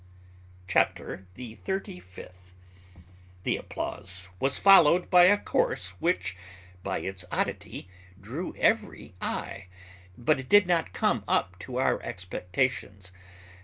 CHAPTER 0.67 1.27
THE 1.35 1.53
THIRTY 1.53 1.99
FIFTH. 1.99 2.55
The 3.43 3.55
applause 3.57 4.29
was 4.39 4.57
followed 4.57 5.11
by 5.11 5.25
a 5.25 5.37
course 5.37 5.89
which, 5.99 6.35
by 6.81 6.97
its 7.01 7.23
oddity, 7.31 7.87
drew 8.19 8.55
every 8.55 9.13
eye, 9.21 9.67
but 10.17 10.39
it 10.39 10.49
did 10.49 10.65
not 10.65 10.91
come 10.93 11.23
up 11.27 11.59
to 11.59 11.77
our 11.77 12.01
expectations. 12.01 13.11